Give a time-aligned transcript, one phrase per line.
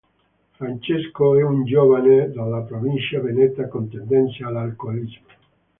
[0.57, 5.27] Francesco è un giovane della provincia veneta con tendenze all'alcolismo.